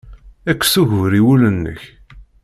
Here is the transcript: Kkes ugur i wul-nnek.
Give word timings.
Kkes 0.53 0.73
ugur 0.81 1.11
i 1.19 1.21
wul-nnek. 1.25 1.81